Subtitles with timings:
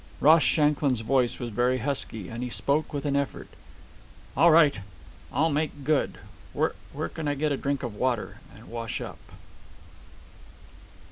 [0.19, 3.47] Ross Shanklin's voice was very husky, and he spoke with an effort.
[4.35, 4.77] "All right.
[5.31, 6.17] I'll make good.
[6.53, 9.19] Where can I get a drink of water and wash up?"